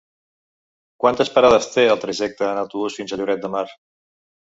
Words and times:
Quantes 1.03 1.29
parades 1.35 1.67
té 1.73 1.83
el 1.91 1.99
trajecte 2.05 2.47
en 2.47 2.61
autobús 2.63 2.97
fins 3.01 3.13
a 3.13 3.21
Lloret 3.21 3.45
de 3.45 3.53
Mar? 3.57 3.63